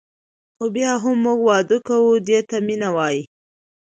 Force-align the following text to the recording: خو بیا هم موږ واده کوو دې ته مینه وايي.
خو 0.55 0.65
بیا 0.75 0.91
هم 1.03 1.17
موږ 1.25 1.39
واده 1.49 1.77
کوو 1.87 2.13
دې 2.27 2.39
ته 2.49 2.57
مینه 2.67 2.89
وايي. 2.95 3.21